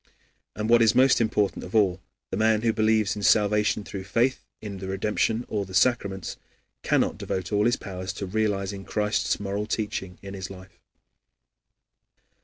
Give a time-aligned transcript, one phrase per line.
[0.55, 2.01] And what is most important of all
[2.31, 6.37] the man who believes in salvation through faith in the redemption or the sacraments,
[6.81, 10.79] cannot devote all his powers to realizing Christ's moral teaching in his life.